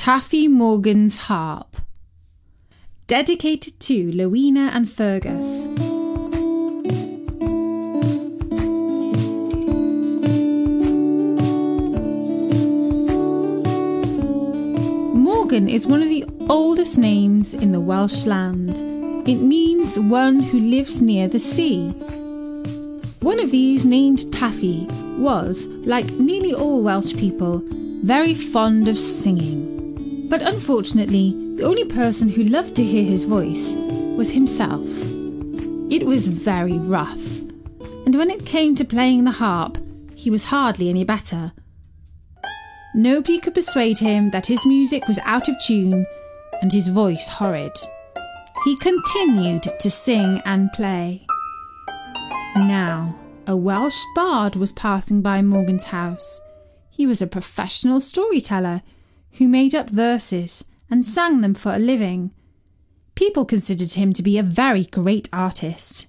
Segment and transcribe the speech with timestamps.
[0.00, 1.76] Taffy Morgan's Harp.
[3.06, 5.66] Dedicated to Lowena and Fergus.
[15.14, 18.70] Morgan is one of the oldest names in the Welsh land.
[19.28, 21.90] It means one who lives near the sea.
[23.20, 24.86] One of these, named Taffy,
[25.18, 27.62] was, like nearly all Welsh people,
[28.02, 29.79] very fond of singing.
[30.30, 33.74] But unfortunately, the only person who loved to hear his voice
[34.16, 34.86] was himself.
[35.90, 37.40] It was very rough,
[38.06, 39.76] and when it came to playing the harp,
[40.14, 41.50] he was hardly any better.
[42.94, 46.06] Nobody could persuade him that his music was out of tune
[46.62, 47.76] and his voice horrid.
[48.64, 51.26] He continued to sing and play.
[52.54, 53.16] Now,
[53.48, 56.40] a Welsh bard was passing by Morgan's house.
[56.88, 58.82] He was a professional storyteller
[59.32, 62.30] who made up verses and sang them for a living.
[63.14, 66.08] People considered him to be a very great artist.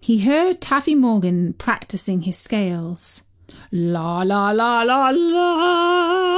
[0.00, 3.22] He heard Taffy Morgan practicing his scales.
[3.70, 6.28] La la la la la.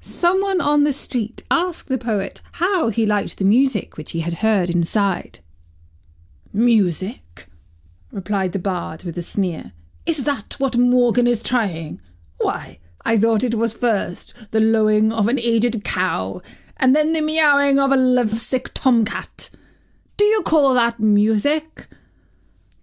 [0.00, 4.34] Someone on the street asked the poet how he liked the music which he had
[4.34, 5.40] heard inside.
[6.52, 7.46] Music?
[8.10, 9.72] replied the bard with a sneer.
[10.04, 12.00] Is that what Morgan is trying?
[12.42, 16.42] Why, I thought it was first the lowing of an aged cow,
[16.76, 19.48] and then the meowing of a lovesick tomcat.
[20.16, 21.86] Do you call that music?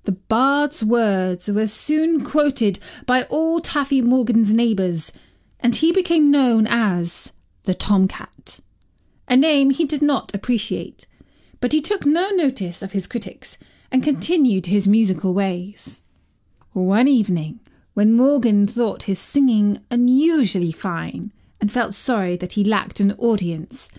[0.05, 5.11] The bard's words were soon quoted by all Taffy Morgan's neighbours,
[5.59, 8.61] and he became known as the Tomcat,
[9.27, 11.05] a name he did not appreciate,
[11.59, 13.57] but he took no notice of his critics
[13.91, 16.01] and continued his musical ways.
[16.71, 17.59] One evening,
[17.93, 23.89] when Morgan thought his singing unusually fine and felt sorry that he lacked an audience,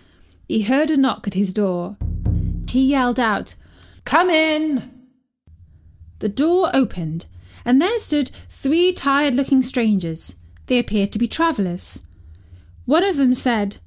[0.49, 1.97] he heard a knock at his door.
[2.69, 3.55] He yelled out,
[4.05, 4.91] Come in!
[6.21, 7.27] The door opened,
[7.65, 10.35] and there stood three tired looking strangers.
[10.67, 12.03] They appeared to be travellers.
[12.85, 13.79] One of them said,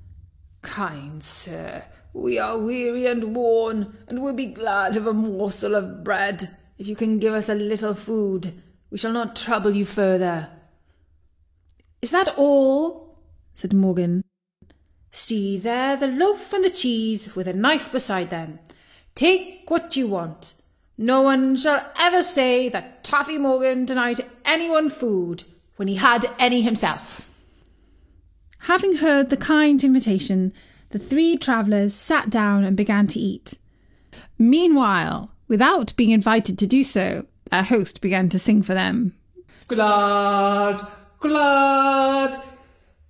[0.62, 6.04] Kind sir, we are weary and worn, and will be glad of a morsel of
[6.04, 6.56] bread.
[6.78, 8.54] If you can give us a little food,
[8.94, 10.50] we shall not trouble you further.
[12.04, 13.18] Is that all?
[13.56, 14.24] said Morgan.
[15.10, 18.60] See there the loaf and the cheese, with a knife beside them.
[19.16, 20.62] Take what you want.
[20.96, 25.44] No one shall ever say that Taffy Morgan denied anyone food
[25.78, 27.32] when he had any himself.
[28.60, 30.54] Having heard the kind invitation,
[30.92, 33.58] the three travellers sat down and began to eat.
[34.38, 39.14] Meanwhile, without being invited to do so, their host began to sing for them.
[39.68, 40.82] Glad,
[41.20, 42.36] glad,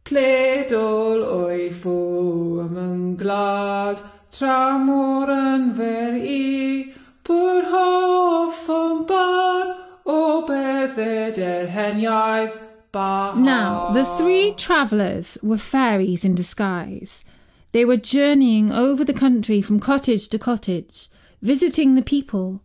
[0.05, 4.03] cledol o'i ffwm yn glad,
[4.35, 6.91] tra mor yn fer i,
[7.23, 10.19] bwr hoff yn bar, o
[10.51, 12.59] bedde'r heniaeth,
[12.95, 17.25] now, the three travellers were fairies in disguise.
[17.71, 21.09] They were journeying over the country from cottage to cottage,
[21.41, 22.61] visiting the people.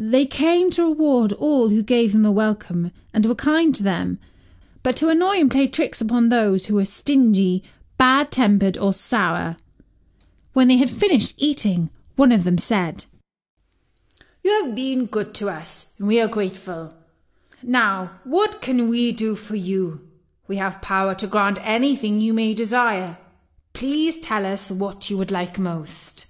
[0.00, 4.20] They came to reward all who gave them a welcome and were kind to them,
[4.84, 7.64] but to annoy and play tricks upon those who were stingy,
[7.98, 9.56] bad tempered, or sour.
[10.52, 13.06] When they had finished eating, one of them said,
[14.44, 16.94] You have been good to us, and we are grateful.
[17.60, 20.08] Now, what can we do for you?
[20.46, 23.18] We have power to grant anything you may desire.
[23.72, 26.27] Please tell us what you would like most.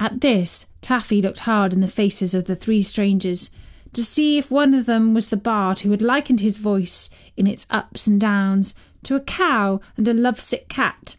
[0.00, 3.50] At this, Taffy looked hard in the faces of the three strangers
[3.92, 7.46] to see if one of them was the bard who had likened his voice, in
[7.46, 11.16] its ups and downs, to a cow and a lovesick cat.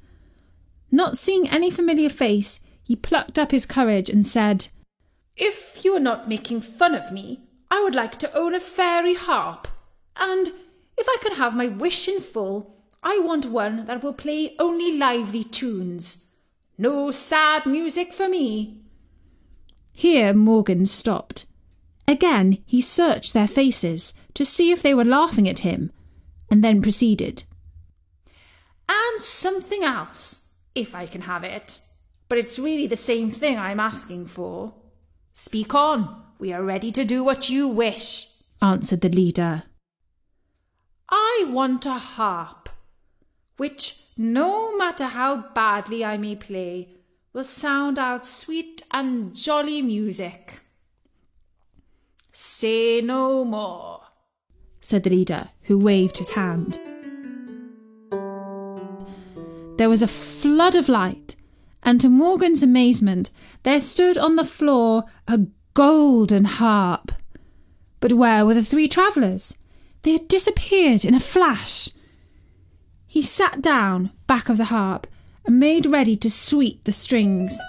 [0.90, 4.70] Not seeing any familiar face, he plucked up his courage and said,
[5.38, 9.14] If you are not making fun of me, I would like to own a fairy
[9.14, 9.68] harp,
[10.16, 10.48] and
[10.98, 14.98] if I can have my wish in full, I want one that will play only
[14.98, 16.31] lively tunes.
[16.82, 18.82] No sad music for me.
[19.94, 21.46] Here Morgan stopped.
[22.08, 25.92] Again he searched their faces to see if they were laughing at him,
[26.50, 27.44] and then proceeded.
[28.90, 31.80] And something else, if I can have it.
[32.28, 34.74] But it's really the same thing I'm asking for.
[35.36, 38.26] Speak on, we are ready to do what you wish,
[38.60, 39.66] answered the leader.
[41.10, 42.61] I want a harp
[43.62, 46.88] which, no matter how badly I may play,
[47.32, 50.62] will sound out sweet and jolly music.
[52.32, 54.02] Say no more,
[54.82, 56.80] said the leader, who waved his hand.
[59.78, 61.36] there was a flood of light,
[61.84, 63.30] and to Morgan's amazement,
[63.62, 65.40] there stood on the floor a
[65.76, 67.12] golden harp.
[68.00, 69.56] But where were the three travellers?
[70.02, 71.90] They had disappeared in a flash.
[73.12, 75.06] He sat down back of the harp
[75.46, 77.60] and made ready to sweep the strings.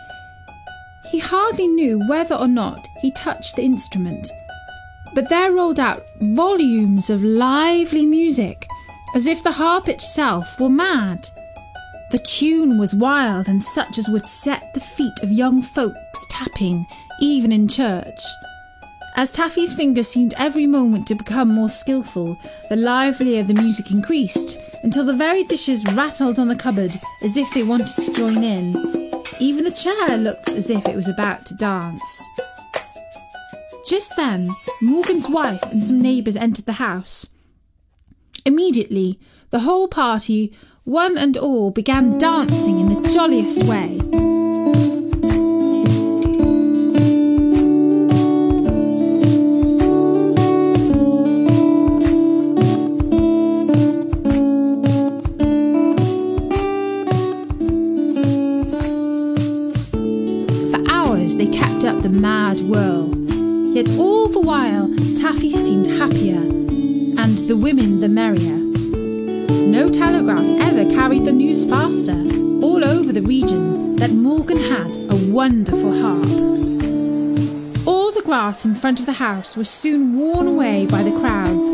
[1.10, 4.28] He hardly knew whether or not he touched the instrument,
[5.16, 8.68] but there rolled out volumes of lively music,
[9.16, 11.26] as if the harp itself were mad.
[12.12, 16.86] The tune was wild and such as would set the feet of young folks tapping,
[17.20, 18.22] even in church.
[19.16, 22.38] As Taffy's fingers seemed every moment to become more skilful,
[22.68, 26.92] the livelier the music increased, until the very dishes rattled on the cupboard
[27.22, 28.74] as if they wanted to join in.
[29.40, 32.28] Even the chair looked as if it was about to dance.
[33.86, 34.48] Just then,
[34.82, 37.30] Morgan's wife and some neighbours entered the house.
[38.44, 39.18] Immediately,
[39.50, 40.52] the whole party,
[40.84, 44.41] one and all, began dancing in the jolliest way.
[62.02, 63.14] The mad whirl.
[63.74, 68.56] Yet all the while Taffy seemed happier, and the women the merrier.
[69.68, 72.16] No telegraph ever carried the news faster,
[72.60, 76.26] all over the region, that Morgan had a wonderful harp.
[77.86, 81.68] All the grass in front of the house was soon worn away by the crowds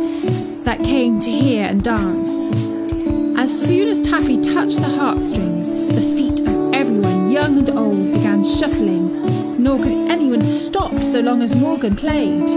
[0.64, 2.38] that came to hear and dance.
[3.38, 8.12] As soon as Taffy touched the harp strings, the feet of everyone, young and old,
[8.12, 9.37] began shuffling,
[9.68, 12.48] nor could anyone stop so long as Morgan played.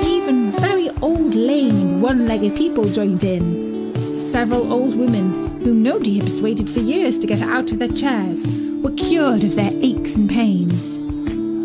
[0.00, 4.16] Even very old, lame, one legged people joined in.
[4.16, 8.46] Several old women, whom nobody had persuaded for years to get out of their chairs,
[8.82, 10.96] were cured of their aches and pains.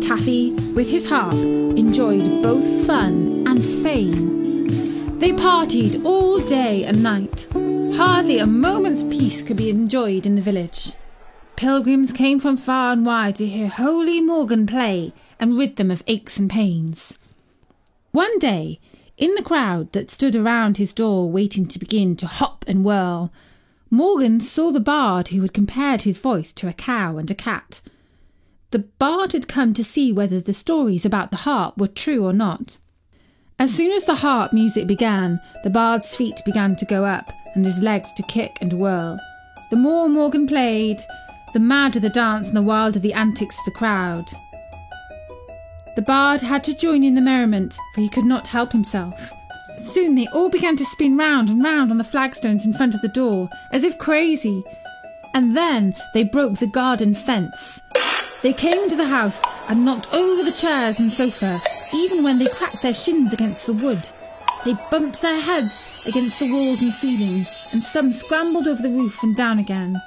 [0.06, 5.18] Taffy, with his harp, enjoyed both fun and fame.
[5.18, 7.46] They partied all day and night.
[7.96, 10.92] Hardly a moment's peace could be enjoyed in the village.
[11.56, 16.02] Pilgrims came from far and wide to hear Holy Morgan play and rid them of
[16.06, 17.18] aches and pains.
[18.10, 18.80] One day,
[19.16, 23.32] in the crowd that stood around his door waiting to begin to hop and whirl,
[23.88, 27.80] Morgan saw the bard who had compared his voice to a cow and a cat.
[28.72, 32.32] The bard had come to see whether the stories about the harp were true or
[32.32, 32.78] not.
[33.56, 37.64] As soon as the harp music began, the bard's feet began to go up and
[37.64, 39.20] his legs to kick and whirl.
[39.70, 40.98] The more Morgan played,
[41.54, 44.26] the madder the dance and the wilder the antics of the crowd.
[45.94, 49.30] The bard had to join in the merriment, for he could not help himself.
[49.92, 53.02] Soon they all began to spin round and round on the flagstones in front of
[53.02, 54.64] the door, as if crazy.
[55.32, 57.80] And then they broke the garden fence.
[58.42, 61.60] They came into the house and knocked over the chairs and sofa,
[61.94, 64.10] even when they cracked their shins against the wood.
[64.64, 69.22] They bumped their heads against the walls and ceiling, and some scrambled over the roof
[69.22, 70.02] and down again.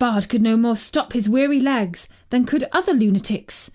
[0.00, 3.70] Bard could no more stop his weary legs than could other lunatics.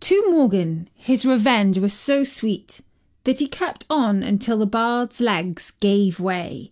[0.00, 2.80] To Morgan, his revenge was so sweet
[3.24, 6.70] that he kept on until the bard's legs gave way,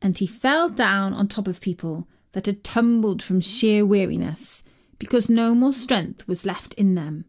[0.00, 4.62] and he fell down on top of people that had tumbled from sheer weariness,
[5.00, 7.24] because no more strength was left in them.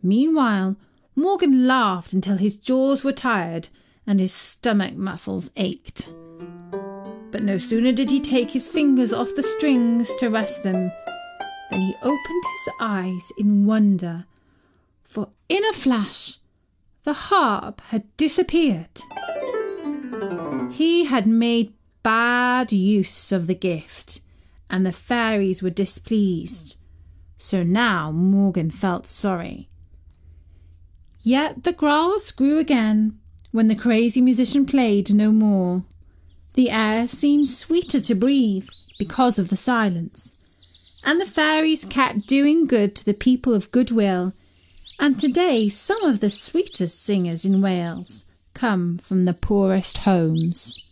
[0.00, 0.76] Meanwhile,
[1.16, 3.68] Morgan laughed until his jaws were tired
[4.06, 6.08] and his stomach muscles ached.
[7.30, 10.90] But no sooner did he take his fingers off the strings to rest them
[11.70, 14.24] than he opened his eyes in wonder,
[15.04, 16.38] for in a flash
[17.04, 19.00] the harp had disappeared.
[20.72, 24.20] He had made bad use of the gift,
[24.68, 26.78] and the fairies were displeased.
[27.38, 29.68] So now Morgan felt sorry.
[31.20, 33.18] Yet the grass grew again
[33.50, 35.84] when the crazy musician played no more.
[36.56, 38.66] The air seemed sweeter to breathe
[38.98, 40.36] because of the silence,
[41.04, 44.32] and the fairies kept doing good to the people of goodwill.
[44.98, 50.82] And today, some of the sweetest singers in Wales come from the poorest homes.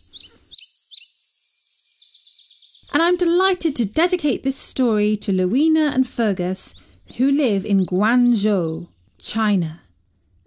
[2.93, 6.75] And I'm delighted to dedicate this story to Lowena and Fergus,
[7.17, 9.81] who live in Guangzhou, China,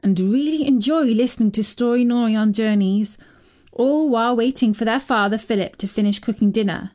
[0.00, 3.18] and really enjoy listening to Storynory on journeys,
[3.78, 6.90] all while waiting for their father Philip to finish cooking dinner.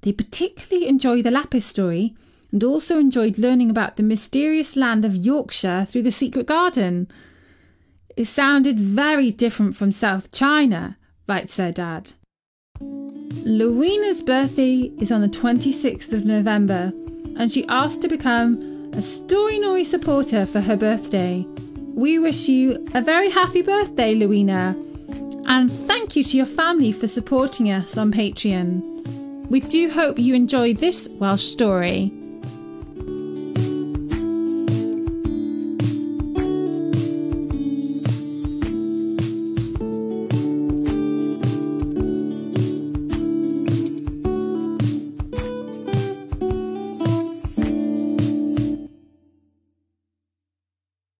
[0.00, 2.16] They particularly enjoy the Lapis story
[2.50, 7.08] and also enjoyed learning about the mysterious land of Yorkshire through the secret garden.
[8.16, 10.96] It sounded very different from South China,
[11.28, 12.14] writes their dad.
[12.80, 16.92] Lowena's birthday is on the 26th of November,
[17.36, 18.60] and she asked to become
[18.94, 21.44] a Storynory supporter for her birthday.
[21.94, 24.76] We wish you a very happy birthday, Lowena,
[25.48, 29.48] and thank you to your family for supporting us on Patreon.
[29.48, 32.12] We do hope you enjoy this Welsh story.